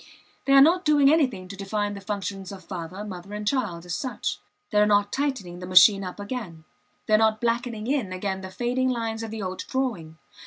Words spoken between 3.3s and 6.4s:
and child, as such; they are not tightening the machine up